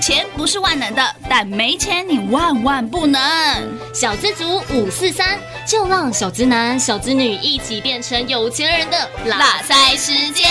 [0.00, 3.20] 钱不是万能的，但没钱你万万不能。
[3.94, 10.48] 小资族五四三，就让小资男、小资女一起变成有钱人的拉塞时间。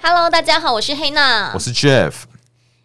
[0.00, 2.27] Hello，大家好，我是黑娜，我是 Jeff。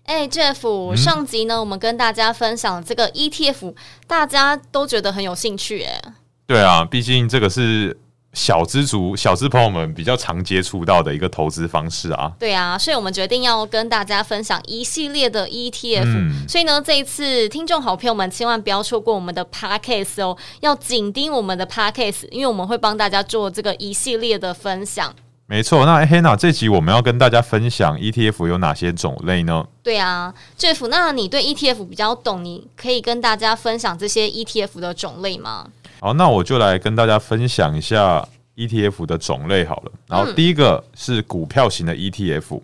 [0.06, 3.74] 哎、欸、，Jeff，上集呢，嗯、我们跟大家分享这个 ETF，
[4.06, 6.02] 大家都觉得很有兴趣，哎。
[6.46, 7.98] 对啊，毕竟这个是
[8.34, 12.30] 小资族、小资朋友们比较常接触到的一个投资方式啊。
[12.38, 16.04] 对啊，所以我们决定要跟大家分享一系列的 ETF。
[16.04, 25.16] 嗯、所以呢，这一次听众好朋友们千万不要错过我们的 Podcast 哦，要紧盯我们的 Podcast，因为我们会帮大家做这个一系列的分享。
[25.54, 29.64] 没错，那 Hannah 这集我们要跟大家分享 ETF 有哪些种类呢？
[29.84, 35.68] 对啊，Jeff，那你对 ETF 比较懂，你可以跟大家分享这些 ETF 的种类吗？
[36.00, 39.92] 好，那我就来跟大家分享一下 ETF 的种类好了。
[40.08, 42.60] 然后第一个是股票型的 ETF，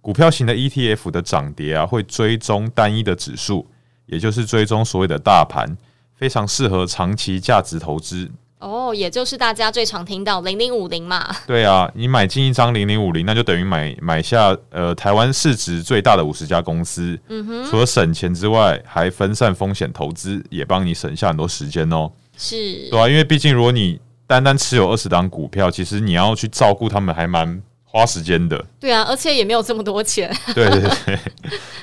[0.00, 3.64] 股票型的 ETF 的涨跌啊会追踪单一的指数，
[4.06, 5.76] 也就是追踪所谓的大盘，
[6.16, 8.28] 非常适合长期价值投资。
[8.86, 11.26] 哦，也就是大家最常听到零零五零嘛。
[11.46, 17.18] 对啊，你买进一张零零五零，那就等于买买下呃台湾市值最大的五十家公司。
[17.28, 22.10] 嗯哼，除了省钱之外，还分散风险投资，也帮你省下很多时间哦。
[22.36, 28.64] 是，对啊，因为毕竟如果你单单持有二十档股票，其实你要去照顾他们，还蛮花时间的。
[28.78, 30.34] 对啊，而且也没有这么多钱。
[30.54, 31.18] 对对对，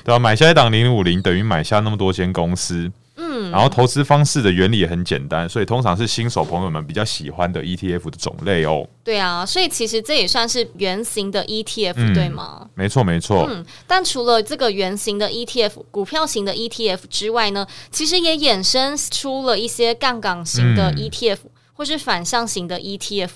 [0.04, 2.90] 对啊，买下一档零零五零，等于买下那么多间公司。
[3.16, 8.86] 嗯，然后投资方式的原理也很简单，所以通常是新手朋友们比较喜欢的 ETF 的种类哦。
[9.04, 12.68] 对啊，所以其实这也算是圆形的 ETF，嗯，对吗？
[12.74, 13.46] 没错，没错。
[13.48, 23.30] 嗯，但除了这个圆形的 ETF，股票型的 ETF 之外呢，其实也衍生出了一些杠杆型的 ETF，嗯，或是反向型的 ETF。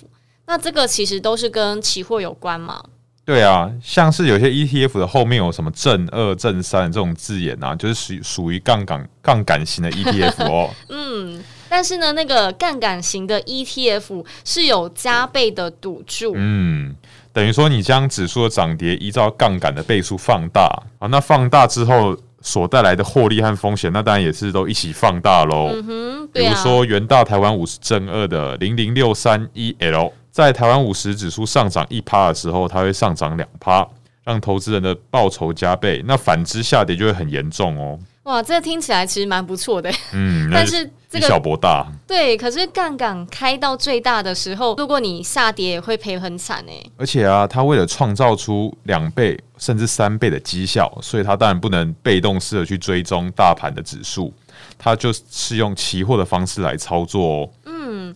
[0.47, 2.83] 那这个其实都是跟期货有关嘛？
[3.29, 10.71] 对啊，像是有些 ETF 的后面有什么正二、正三这种字眼啊，就是属属于杠杆杠杆型的 ETF 哦。
[10.89, 16.33] 嗯，但是呢，那个杠杆型的 ETF 是有加倍的赌注。
[16.37, 16.97] 嗯，
[17.31, 20.63] 等于说你将指数的涨跌依照杠杆的倍数放大
[20.99, 25.69] 啊，那放大之后所带来的获利和风险，那当然也是都一起放大喽。
[25.75, 26.29] 嗯哼，啊。
[26.33, 30.15] 比如说元大台湾五十正二的零零六三一 L。
[30.39, 33.85] 在台湾五十指数上涨一趴的时候，它会上涨两趴，
[34.23, 36.01] 让投资人的报酬加倍。
[36.07, 37.99] 那反之下跌就会很严重哦。
[38.23, 39.91] 哇，这听起来其实蛮不错的。
[40.13, 41.85] 嗯，但是这个小博大。
[42.07, 46.85] 对，可是杠杆开到最大的时候，如果你下跌也会赔很惨哎。
[46.97, 54.33] 而且啊，它为了创造出两倍甚至三倍的绩效，所以它当然不能被动式的去追踪大盘的指数，
[54.79, 57.51] 它就是用期货的方式来操作哦。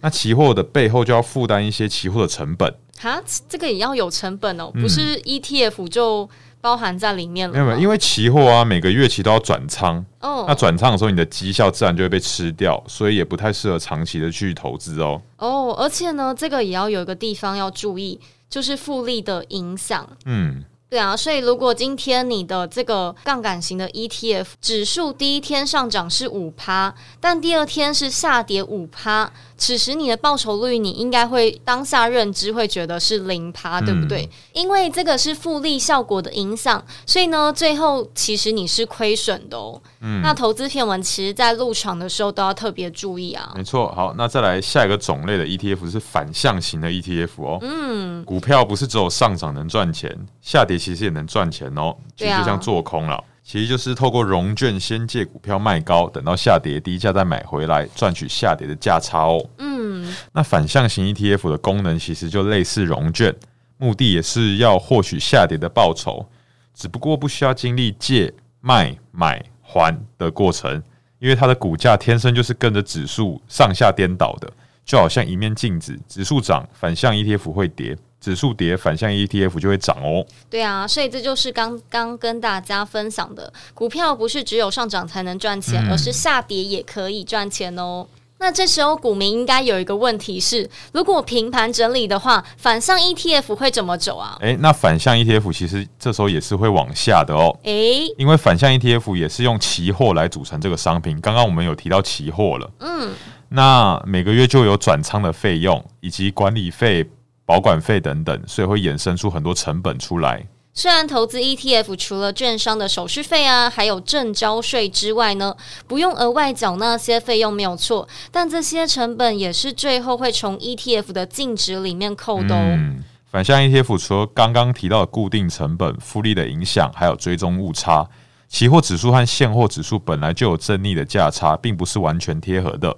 [0.02, 2.74] 嗯，那期货的背后就要负担一些期货的成本。
[2.98, 6.28] 哈，这个也要有成本哦，不是 ETF 就
[6.60, 7.64] 包含在里面了。
[7.64, 10.04] 没有，因为期货啊，每个月期都要转仓。
[10.20, 15.20] 哦，那转仓的时候，你的绩效自然就会被吃掉，所以也不太适合长期的去投资哦。
[15.38, 20.08] 哦，而且呢，这个也要有一个地方要注意，就是复利的影响。
[20.26, 20.64] 嗯。
[20.88, 34.24] 对啊，所以如果今天你的这个杠杆型的 ETF 指数第一天上涨是五趴，但第二天是下跌五趴，此时你的报酬率你应该会当下认知会觉得是零趴，对不对？
[34.24, 39.80] 嗯、因为这个是复利效果的影响，所以呢，最后其实你是亏损的哦。
[40.00, 43.52] 嗯，那投资片文其实在入场的时候都要特别注意啊。
[43.54, 47.58] 没错，好，那再来下一个种类的 ETF 是反向型的 ETF 哦。
[47.62, 50.76] 嗯，股票不是只有上涨能赚钱，下跌。
[50.76, 59.44] 其实也能赚钱哦，就像做空了，啊、其实就是透过融券先借股票卖高，等到下跌低价再买回来，赚取下跌的价差哦。
[59.58, 63.34] 嗯，那反向型 ETF 的功能其实就类似融券，
[63.78, 66.24] 目的也是要获取下跌的报酬，
[66.72, 70.80] 只不过不需要经历借卖买还的过程，
[71.18, 74.48] 因为它的股价天生就是跟着指数上下颠倒的，
[74.84, 77.98] 就好像一面镜子，指数涨，反向 ETF 会跌。
[78.22, 80.24] 指数跌，反向 ETF 就会涨哦。
[80.48, 88.06] 对啊，所以这就是刚刚跟大家分享的，股票不是只有上涨才能赚钱，嗯、而是下跌也可以赚钱哦。
[88.38, 94.36] 那这时候股民应该有一个问题是：如果平盘整理的话，反向 ETF 会怎么走啊？
[94.40, 97.56] 诶，那反向 ETF 其实这时候也是会往下的哦。
[97.62, 101.20] 诶，因为反向 ETF 也是用期货来组成这个商品。
[101.20, 103.12] 刚刚我们有提到期货了，嗯，
[103.48, 107.08] 那每个月就有转仓的费用以及管理费。
[107.52, 110.46] 保管费等等，所以会衍生出很多成本出来。
[110.72, 115.54] 虽然投资 ETF 除了券商的手续费啊，还有证交税之外呢，
[115.86, 122.74] 不用额外缴那些费用没有错，但这些成本也是最后会从 ETF 的净值里面扣的哦。
[122.78, 128.08] 嗯，反向 ETF 除了刚刚提到的固定成本、复利的影响，还有追踪误差，
[128.48, 132.96] 期货指数和现货指数本来就有正逆的价差，并不是完全贴合的。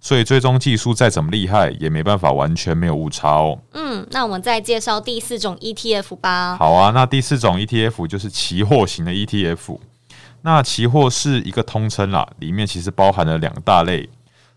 [0.00, 3.58] 所以追踪技术再怎么厉害，也没办法完全没有误差哦。
[3.72, 6.56] 嗯，那我们再介绍第四种 ETF 吧。
[6.56, 9.78] 好啊，那第四种 ETF 就是期货型的 ETF。
[10.42, 14.08] 那期货是一个通称啦，里面其实包含了两大类。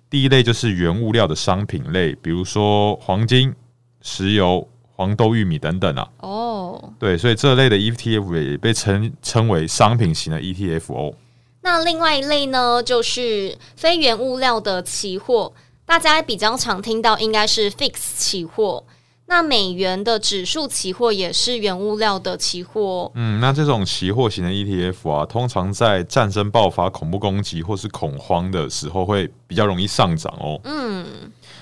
[0.09, 3.53] 第一类就是原物料的商品类，比如说黄金、
[4.01, 6.07] 石油、黄豆、玉米等等啊。
[6.19, 11.13] 哦，对，所以这类的 ETF 也被称称为商品型的 ETF 哦。
[11.61, 15.53] 那另外一类呢，就是非原物料的期货，
[15.85, 18.83] 大家比较常听到应该是 FIX 期货。
[19.27, 23.11] 那美元的指数期货也是原物料的期货。
[23.13, 30.59] 嗯，那这种期货型的 ETF 啊，通常在战争爆发、恐怖攻击或是恐慌的时候，会比较容易上涨哦。
[30.63, 31.05] 嗯，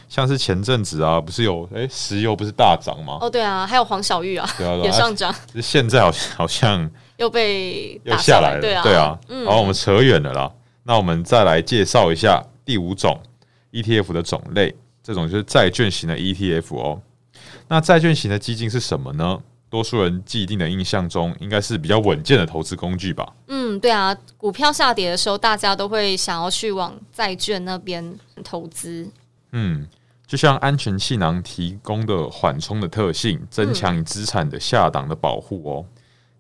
[0.08, 3.18] 像是前阵子啊，不是有诶、欸，石油不是大涨吗？
[3.20, 4.50] 哦，对啊，还有黄小玉啊
[4.82, 5.36] 也上涨。
[5.62, 6.90] 现在好像好像。
[7.18, 9.20] 又被又下来了，对啊，对啊。
[9.28, 10.52] 嗯、好，我们扯远了啦。
[10.84, 13.20] 那我们再来介绍一下第五种
[13.72, 14.74] ETF 的种类，
[15.04, 17.02] 这种就是债券型的 ETF 哦。
[17.68, 19.40] 那债券型的基金是什么呢？
[19.70, 23.34] 多数人既定的印象中，应该是比较稳健的投资工具吧？
[23.48, 24.16] 嗯，对啊。
[24.38, 29.06] 股票下跌的时候，大家都会想要去往债券那边投资。
[29.52, 29.86] 嗯，
[30.26, 35.86] 就像安全气囊提供的缓冲的特性，增强你资产的下档的保护哦。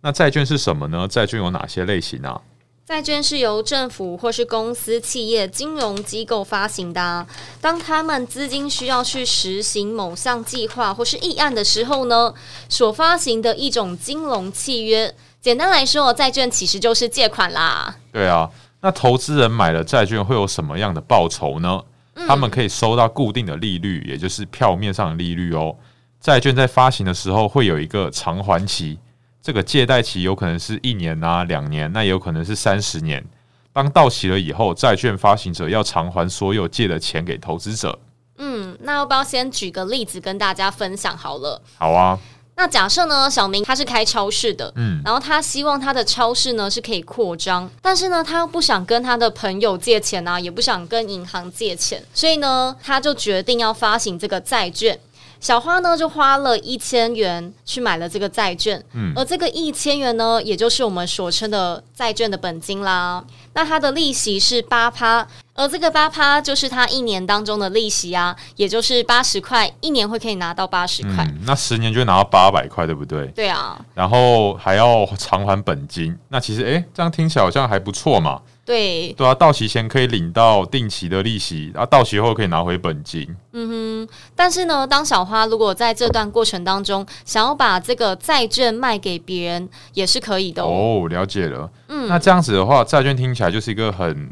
[0.07, 1.06] 那债券是什么呢？
[1.06, 2.39] 债券有哪些类型啊？
[2.86, 7.27] 债券是由政府或是公司、企业、金融机构发行的啊。
[7.59, 12.33] 当他们资金需要去实行某项计划或是议案的时候呢，
[12.69, 15.13] 所发行的一种金融契约。
[15.42, 17.94] 简单来说，债券其实就是借款啦。
[18.13, 18.50] 对啊，
[18.80, 21.83] 那投资人买了债券会有什么样的报酬呢？
[22.25, 25.75] 他们可以收到固定的利率，也就是票面上的利率哦。
[26.21, 28.98] 债券在发行的时候会有一个偿还期。
[29.47, 33.23] 这个借贷期有可能是一年啊、两年，那也有可能是三十年。
[33.71, 37.97] 当到期了以后，债券发行者要偿还所有借的钱给投资者。
[38.39, 41.61] 嗯，那要不要先举个例子跟大家分享好了？
[41.77, 42.19] 好啊。
[42.57, 54.99] 那假设呢，小明他是开超市的，嗯，然后他希望他的超市呢是可以扩张，但是呢，他又不想跟他的朋友借钱啊，也不想跟银行借钱，所以呢，他就决定要发行这个债券。
[55.39, 63.24] 小花呢，就花了一千元去买了这个债券，嗯，而这个一千元呢，也就是我们所称的债券的本金啦。
[63.54, 71.28] 那它的利息是八趴，而这个八趴就是它一年当中的利息啊，也就是八十块，一年会可以拿到八十块。
[71.45, 73.25] 那十年就会拿到八百块，对不对？
[73.28, 73.80] 对啊。
[73.94, 78.42] 然后还要偿还本金，那其实哎，这样听起来好像还不错嘛。
[78.68, 83.25] 对对啊，到期前可以领到定期的利息，然后到期后可以拿回本金。
[83.54, 90.68] 嗯哼，但是呢，当小花如果在这段过程当中想要把这个债券卖给别人，也是可以的哦。
[90.68, 91.72] 哦，了解了。
[91.88, 94.30] 嗯，那这样子的话，债券听起来就是一个很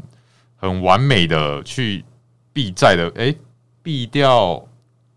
[0.56, 2.04] 很完美的去
[2.52, 3.34] 避债的，哎，
[3.82, 4.62] 避掉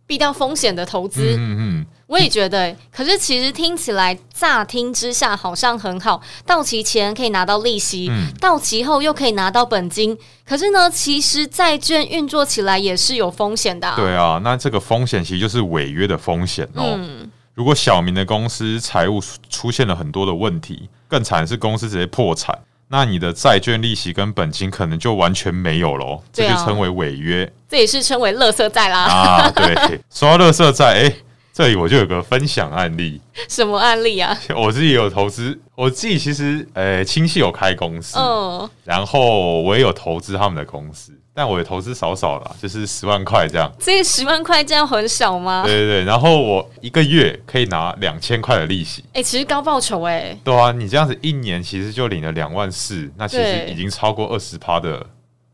[0.07, 1.35] 避掉风险的投资。
[1.37, 1.85] 嗯嗯。
[2.09, 10.17] 嗯我也觉得，可是其实听起来乍听之下好像很好，到期前可以拿到利息，嗯、到期后又可以拿到本金。
[10.43, 13.95] 可是呢，其实债券运作起来也是有风险的、啊。
[13.95, 16.95] 对啊，那这个风险其实就是违约的风险哦。
[16.97, 27.53] 嗯、如果小明的公司财务出现了很多的问题，更惨是公司直接破产，那你的债券利息跟本金可能就完全没有喽，这就称为违约。
[27.69, 29.03] 这也是称为垃圾债啦。
[29.03, 31.13] 啊，对，说到垃圾债，哎。
[31.59, 34.33] 这里我就有个分享案例，什么案例啊？
[34.55, 43.69] 我自己有投资，我自己其实呃亲戚有开公司，嗯，然后我也有投资他们的公司，但我也投资少少啦，就是十万块这样。
[43.77, 45.63] 这十万块这样很少吗？
[45.65, 50.33] 对对对，然后我一个月可以拿两千块的利息，哎，其实高报酬哎。
[50.41, 55.05] 对啊，你这样子一年其实就领了两万四，那其实已经超过二十趴的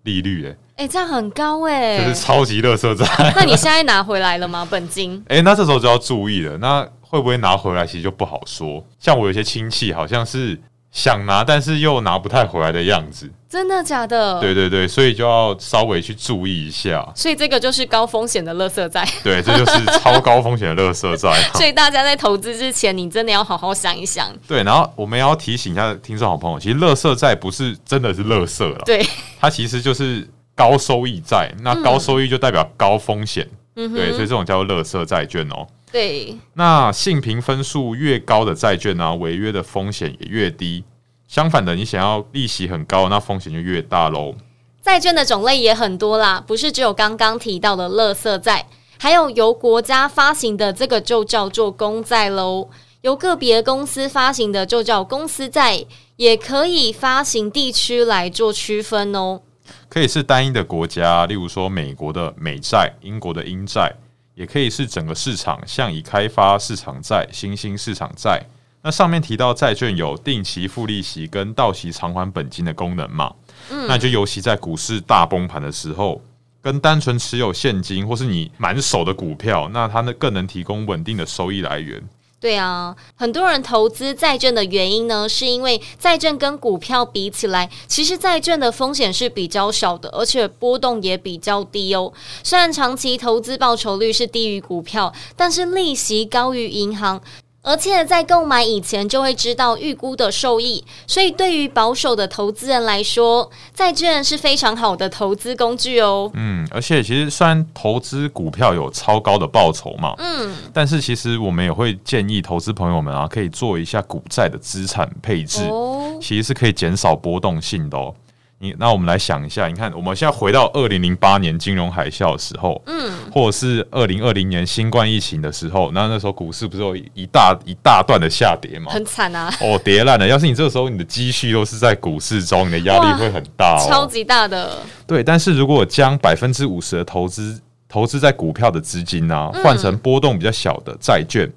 [0.06, 0.56] 利率哎。
[0.78, 3.06] 哎、欸，这样很高哎、欸，这是超级乐色债。
[3.36, 4.68] 那你现在拿回来了吗？
[4.70, 5.22] 本金？
[5.28, 6.58] 哎、欸，那这时候就要注意了。
[6.58, 8.84] 那会不会拿回来，其实就不好说。
[9.00, 10.60] 像我有些亲戚，好像是
[10.96, 13.30] 想拿，但是又拿不太回来的样子。
[13.50, 14.40] 真的假的？
[14.40, 17.06] 对对对，所以就要稍微去注意一下。
[17.14, 19.06] 所以这个就是高风险的垃圾债。
[19.22, 21.34] 对，这就是超高风险的垃圾债。
[21.54, 24.34] 所以大家在投资之前，你真的要好好想一想。
[24.48, 28.82] 对，然后我们要提醒一下听众好朋友，其实垃圾债不是真的是垃圾了。
[28.86, 29.06] 对，
[29.40, 30.28] 它其实就是。
[30.58, 35.68] 高收益债，那高收益就代表高风险，嗯、对，所以这种叫做垃圾债券哦。
[35.96, 40.84] 对，那信评分数越高的债券呢、啊，违约的风险也越低。
[41.26, 44.36] 相反的，你想要利息很高，那风险就越大喽。
[44.82, 48.68] 债券的种类也很多啦，不是只有刚刚提到的垃圾债，
[49.00, 52.68] 还有由国家发行的这个就叫做公债喽。
[53.00, 55.86] 由个别公司发行的就叫公司债，
[56.18, 59.40] 也可以发行地区来做区分哦。
[59.88, 63.96] 可以是单一的国家，例如说美国的美债、英国的英债，
[64.36, 68.46] 也可以是整个市场，像已开发市场债、新兴市场债。
[68.84, 73.34] 那上面提到债券有定期付利息跟到期偿还本金的功能嘛？
[73.72, 76.22] 嗯，那就尤其在股市大崩盘的时候，
[76.62, 82.04] 跟单纯持有现金或是你满手的股票，那它呢更能提供稳定的收益来源。
[82.46, 92.14] 对啊，很多人投资债券的原因呢，是因为债券跟股票比起来，其实债券的风险是比较小的，而且波动也比较低哦。
[92.44, 97.20] 虽然长期投资报酬率是低于股票，但是利息高于银行。
[97.66, 106.30] 而且在购买以前就会知道预估的收益，所以对于保守的投资人来说，债券是非常好的投资工具哦。
[106.36, 118.14] 嗯，而且其实虽然投资股票有超高的报酬嘛，嗯，但是其实我们也会建议投资朋友们啊，可以做一下股债的资产配置，哦，其实是可以减少波动性的哦。
[118.58, 128.92] 你那我们来想一下，你看我们现在回到二零零八年金融海啸的时候，嗯，或者是二零二零年新冠疫情的时候，那那时候股市不是有一大一大段的下跌吗？
[128.94, 129.54] 很惨啊！
[129.60, 130.26] 哦，跌烂了。
[130.26, 134.78] 要是你这个时候你的积蓄都是在股市中，你的压力会很大哦，超级大的。
[135.06, 141.52] 对，但是如果将百分之五十的投资投资在股票的资金呢、啊，换成波动比较小的债券，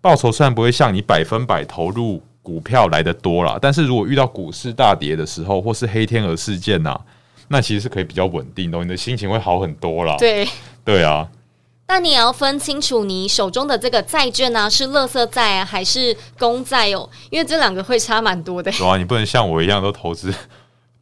[0.00, 2.22] 报酬虽然不会像你百分百投入。
[2.46, 7.00] 股票来的多了，但是如果遇到股市大跌的时候，或是黑天鹅事件呐、啊，
[7.48, 10.14] 那其实是可以比较稳定的，你的心情会好很多啦。
[10.16, 10.46] 对，
[10.84, 11.26] 对啊。
[11.88, 17.10] 但你也要分清楚，你手中的这个债券呢、啊，是垃圾债啊，还是公债哦？
[17.30, 18.70] 因为这两个会差蛮多的。
[18.70, 20.32] 对啊，你不能像我一样都投资。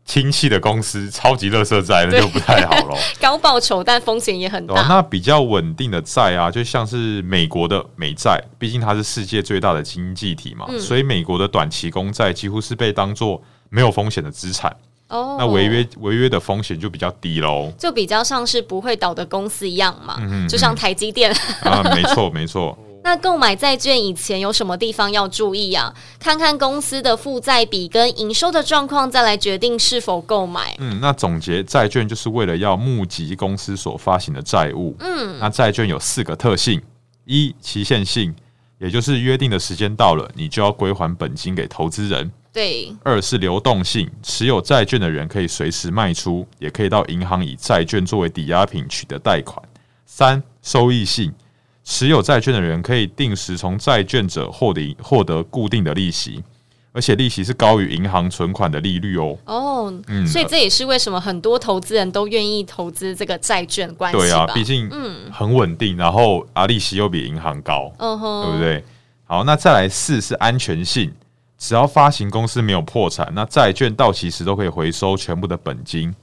[0.05, 2.97] 亲戚的公司超级垃圾债，那就不太好了。
[3.21, 4.75] 高报酬，但风险也很大。
[4.87, 14.75] 那比较稳定的债啊，就像是美国的美债，毕竟它是世界最大的经济体嘛，嗯、所以美国的短期公债几乎是被当做没有风险的资产。
[15.09, 20.17] 哦，那违约违约的风险就比较低喽，就比较像是不会倒的公司一样嘛。
[20.21, 22.77] 嗯，就像台积电啊，没错没错。
[23.05, 25.95] 那购买债券以前有什么地方要注意啊？
[26.19, 30.75] 看看公司的负债比跟营收的状况，再来决定是否购买。
[30.79, 34.97] 嗯，那总结，债券就是为了要募集公司所发行的债务。
[35.01, 36.81] 嗯，那债券有四个特性：
[37.27, 38.35] 一、期限性，
[38.79, 42.33] 也就是约定的时间到了，你就要归还本金给投资人。
[42.55, 42.91] 对。
[43.03, 49.63] 二是流动性，持有债券的人可以随时卖出，也可以到银行以债券作为抵押品取得贷款。
[50.07, 51.31] 三、收益性。
[51.85, 56.43] 持有债券的人可以定时从债券者获得获得固定的利息，
[56.93, 59.37] 而且利息是高于银行存款的利率哦。
[59.45, 64.19] 哦，嗯，所以这也是为什么很多投资人都愿意投资这个债券关系。
[64.19, 68.85] 对啊，毕竟嗯很稳定，然后啊利息又比银行高，嗯哼，对不对？
[69.27, 71.13] 好，那再来四是安全性，
[71.59, 76.15] 只要发行公司没有破产，那债券到期时都可以回收全部的本金。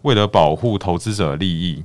[0.00, 1.84] 为了保护投资者的利益。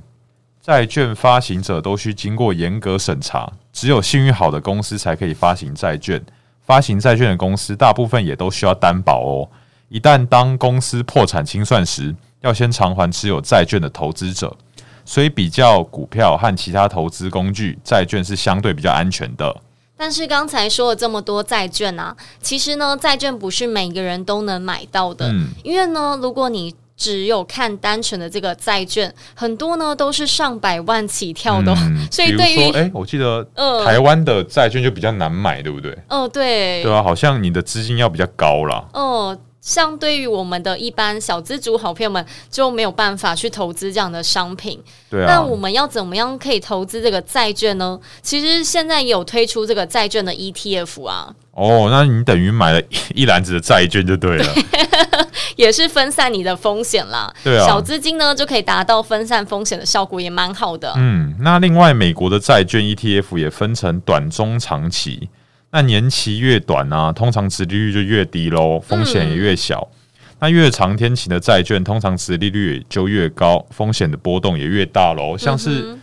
[0.62, 6.22] 债券发行者都需经过严格审查，只有信誉好的公司才可以发行债券。
[6.62, 9.48] 发行债券的公司大部分也都需要担保哦。
[9.88, 14.56] 一旦当公司破产清算时，要先偿还持有债券的投资者。
[15.04, 19.60] 所以比较股票和其他投资工具，债券是相对比较安全的。
[19.96, 25.26] 但是刚才说了这么多债券啊，其实呢，债券不是每个人都能买到的。
[25.32, 33.42] 嗯，因为呢，如果你只有看单纯的这个债券，很多呢都是上百万起跳的，嗯、 所以对于哎、欸，我记得
[33.86, 35.96] 台湾的债券就比较难买，对不对？
[36.10, 38.84] 哦，对，对啊，好像你的资金要比较高啦。
[38.92, 44.82] 哦，相对于我们的一般小资族好朋友们就没有办法去投资这样的商品。
[45.10, 47.98] 对啊，那我们要怎么样可以投资这个债券呢？
[48.22, 51.34] 其实现在也有推出这个债券的 ETF 啊。
[51.52, 52.80] 哦，那你等于买了
[53.14, 55.26] 一篮子的债券就对了，对
[55.56, 57.30] 也是分散你的风险啦。
[57.44, 60.94] 对啊，小资金呢就可以达到分散风险的效果，也蛮好的。
[60.96, 65.28] 嗯，那另外美国的债券 ETF 也分成短、中、长期。
[65.70, 69.88] 那年期越短啊，通常殖利率就越低喽，风险也越小。
[69.92, 75.36] 嗯、那越长天期的债券，通常殖利率就越高，风险的波动也越大喽。
[75.38, 76.00] 像是，诶、嗯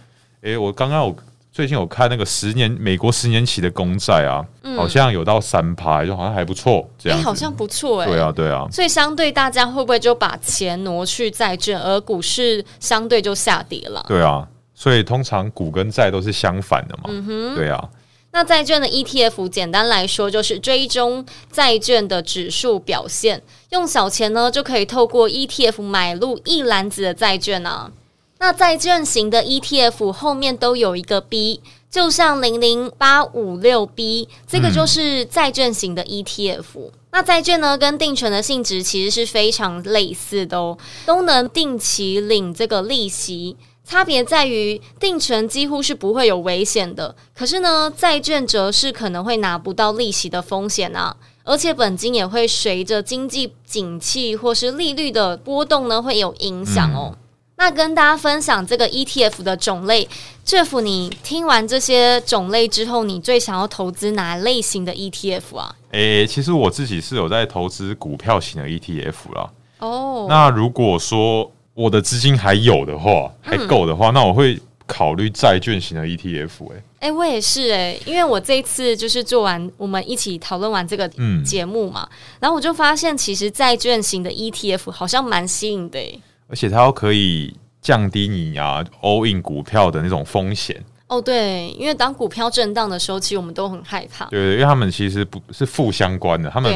[0.54, 1.16] 欸，我刚刚有。
[1.50, 6.88] 最近有看那个十年美国十年期的公债啊，嗯、好像有到三趴，就好像还不错。
[7.00, 8.12] 这样，好像不错哎、欸。
[8.12, 8.68] 对啊，对啊。
[8.72, 14.06] 所以相对大家会不会就把钱挪去债券，而股市相对就下跌了？
[14.08, 17.06] 对啊，所以通常股跟债都是相反的嘛。
[17.08, 17.90] 嗯哼，对啊。
[18.38, 23.42] 那债券的 ETF 简单来说就是追踪债券的指数表现，
[23.72, 27.92] 用小钱呢就可以透过 ETF 买入一篮子的债券啊。
[28.38, 36.92] 那债券型的 ETF 后面都有一个 B，就像零零八五六 B，这个就是债券型的 ETF。
[37.10, 40.78] 那债券呢跟定存的性质其实是非常类似的哦，
[41.08, 43.58] 都能定期领这个利息。
[43.88, 51.16] 差别在于，定存几乎是不会有危险的，可是呢，债券则是可能会拿不到利息的风险啊，
[51.46, 57.12] 而且本金也会随着经济景气或是利率的波动呢，会有影响哦。
[57.14, 57.18] 嗯、
[57.56, 60.06] 那跟大家分享这个 ETF 的种类
[60.46, 65.74] ，Jeff，你听完这些种类之后，你最想要投资哪类型的 ETF 啊？
[65.92, 69.50] 诶、欸，其实我自己是有在投资股票型的 ETF 啦。
[69.80, 76.76] 哦，那如果说我的资金还有的话，还够的话，嗯、那我会考虑债券型的 ETF、欸。
[76.76, 81.08] 哎，哎，我也是哎、欸，因为我这一次就是做完我们一起讨论完这个
[81.46, 90.84] 节目嘛，嗯、然后我就发现，其实债券型的 ETF 好像蛮吸引的、欸，而且它又可以降低你啊 all in 股票的那种风险。
[91.06, 94.26] 哦，对，因为当股票震荡的时候，其实我们都很害怕。
[94.26, 96.76] 对，因为他们其实不是负相关的，他们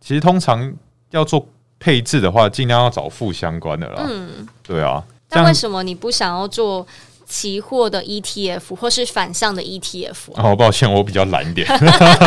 [0.00, 0.72] 其实通常
[1.10, 1.46] 要做。
[1.86, 4.04] 配置的话，尽量要找负相关的啦。
[4.08, 5.00] 嗯，对啊。
[5.28, 6.84] 但为什么你不想要做
[7.28, 10.16] 期货的 ETF 或是反向的 ETF？
[10.34, 11.64] 哦，抱歉，我比较懒一点。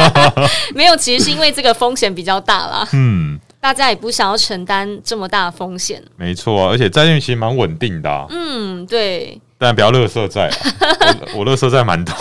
[0.73, 2.87] 没有，其实是因为这个风险比较大啦。
[2.95, 6.01] 嗯，大家也不想要承担这么大的风险。
[6.15, 8.25] 没错啊，而且债券其实蛮稳定的啊。
[8.29, 9.37] 嗯，对。
[9.57, 10.55] 但不要乐色债啊，
[11.35, 12.15] 我我垃圾债蛮多。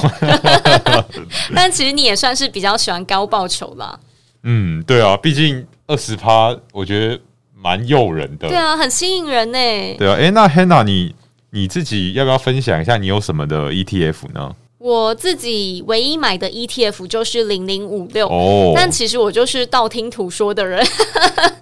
[1.54, 3.96] 但其实你也算是比较喜欢高报酬啦。
[4.42, 5.64] 嗯，对啊，毕竟。
[5.90, 7.18] 二十趴，我觉得
[7.60, 8.48] 蛮诱人的。
[8.48, 9.58] 对啊，很吸引人呢。
[9.98, 11.14] 对啊，哎、欸，那 Hannah，你
[11.50, 14.54] 你自己要不要分享一下你有什么的 ETF 呢？
[14.78, 20.80] 我自己唯一买的 ETF 就是零零五六哦，但其实我就是道听途说的人。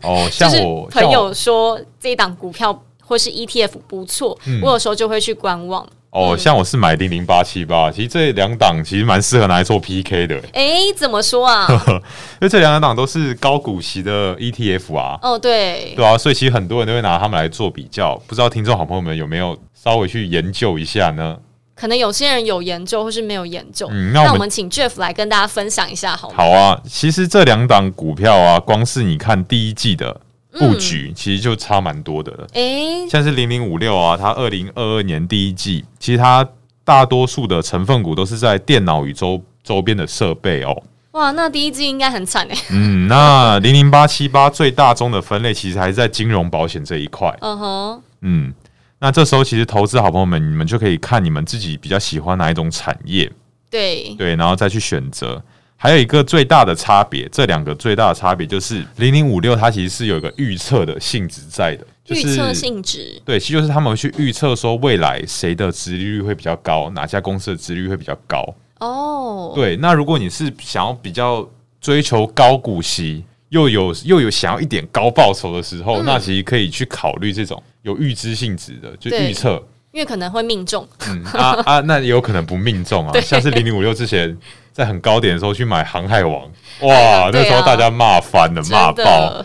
[0.02, 5.86] 哦， 像我朋友说这一档股票或是 ETF 不错，嗯、我有时候就会去观望。
[6.16, 10.36] 哦，像我是买零零八七八，其实这两档其实蛮适合拿来做 PK 的。
[10.54, 11.66] 哎、欸，怎么说啊？
[12.40, 15.18] 因为这两档都是高股息的 ETF 啊。
[15.20, 18.16] 哦，对，对啊，所以其实很多人都会拿他们来做比较。
[18.26, 21.36] 不知道听众好朋友们有没有稍微去研究一下呢？
[21.74, 23.86] 可能有些人有研究，或是没有研究。
[23.90, 26.34] 嗯，那我，那我们请 Jeff 来跟大家分享一下好吗？
[26.38, 30.18] 好啊，其实这两档股票啊，光是你看第一季的。
[30.58, 36.46] 布局其实就差蛮多的了，诶，像是零零五六啊，它二零二二年第一季，其实它
[36.84, 40.82] 大多数的成分股都是在电脑与周周边的设备哦。
[41.12, 42.56] 哇，那第一季应该很惨诶。
[42.70, 47.34] 嗯，那零零八七八最大宗的分类其实还是在金融保险这一块。
[47.40, 48.54] 嗯哼，嗯，
[48.98, 53.32] 那这时候其实投资好朋友们，你们就可以看你们自己比较喜欢哪一种产业，
[53.70, 55.42] 对对，然后再去选择。
[55.78, 63.20] 还有一个最大的差别，这两个最大的差别就是零零五六，它其实是有一个预测的性质在的，就是、预测性质。
[63.24, 68.42] 对，其实就是他们去预测说未来谁的殖利率会比较高，哪家公司的殖利率会比较高。
[68.80, 71.46] 哦，对，那如果你是想要比较
[71.80, 79.62] 追求高股息，又有又有想要一点高报酬的时候，嗯、那其实可以去考虑这种有预知性质的，就预测。
[79.96, 83.12] 因为可能会命中，嗯啊啊，那也有可能不命中啊。
[83.16, 84.36] 对像是零零五六之前
[84.70, 86.42] 在很高点的时候去买航海王，
[86.82, 89.42] 哇，那时候大家骂翻了，骂爆。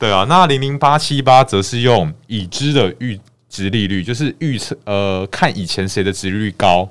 [0.00, 3.16] 对啊，那零零八七八则是用已知的预
[3.48, 6.90] 值利率，就是预测呃看以前谁的值利率高，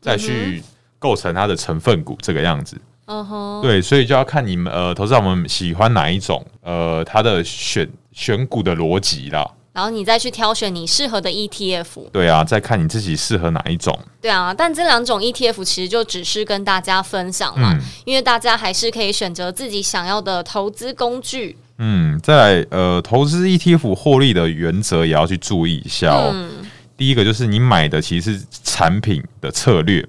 [0.00, 0.62] 再去
[1.00, 2.80] 构成它的成分股这个样子。
[3.06, 9.50] 嗯哼，对，所以就要看你们呃投资者们喜欢哪一种呃它的选选股的逻辑啦。
[9.72, 12.10] 然后你再去挑选你适合的 ETF。
[12.12, 13.98] 对啊，再看你自己适合哪一种。
[14.20, 21.56] 对啊，但这两种 ETF 其实就只是跟大家分享嘛，嗯、因为大家还是可以选择自己想要的投资工具。
[21.78, 26.30] 嗯，再来呃，投资 ETF 获利的原则也要去注意一下哦。
[26.34, 26.50] 嗯、
[26.96, 30.06] 第一个就是你买的其实是产品的策略，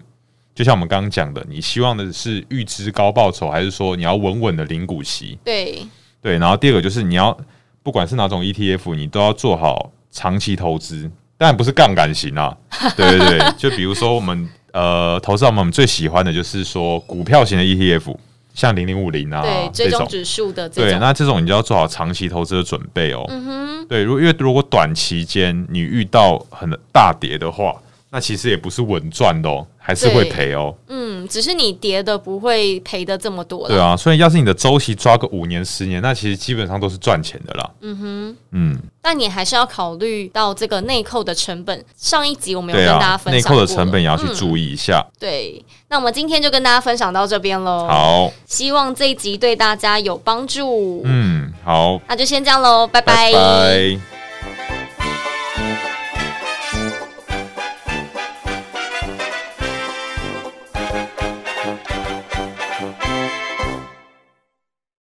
[0.54, 5.40] 就像我们刚刚讲的，你希望的是预支高报酬，还是说你要稳稳的领股息？
[5.44, 5.88] 对
[6.22, 7.36] 对，然后第二个就是你要。
[7.84, 12.56] 不管是哪种 ETF，你都要做好长期投资，当然不是杠杆型啊。
[12.98, 18.16] 对对对，就比如说我们呃，投资者们最喜欢的就是说股票型的 ETF，
[18.54, 20.90] 像零零五零啊，对，追踪指数的这种。
[20.90, 23.26] 对，那这种你就要做好长期投资的准备哦。
[23.30, 23.88] 嗯哼。
[23.88, 27.76] 对，如因为如果短期间你遇到很大跌的话，
[28.12, 30.74] 那其实也不是稳赚的哦，还是会赔哦。
[30.88, 33.68] 嗯，只是你跌的不会赔的这么多了。
[33.68, 37.70] 对啊，所以要是你的周期抓个五年、十年，那其实基本上都是赚钱的啦。
[37.82, 38.80] 嗯哼，嗯。
[39.02, 41.84] 但你还是要考虑到这个内扣的成本。
[41.98, 45.06] 上一集我们有跟大家分享内扣的成本也要去注意一下。
[45.06, 45.12] 嗯。
[45.20, 47.86] 对，那我们今天就跟大家分享到这边喽。
[47.86, 51.02] 好，希望这一集对大家有帮助。
[51.04, 53.34] 嗯，好，那就先这样喽，拜拜。
[53.34, 54.13] 拜拜。